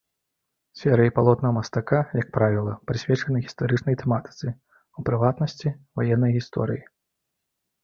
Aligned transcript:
Серыі 0.79 1.11
палотнаў 1.17 1.51
мастака, 1.57 1.99
як 2.21 2.31
правіла, 2.37 2.73
прысвечаны 2.93 3.43
гістарычнай 3.45 3.99
тэматыцы, 4.05 4.47
у 5.01 5.07
прыватнасці, 5.13 5.77
ваеннай 6.03 6.31
гісторыі. 6.41 6.83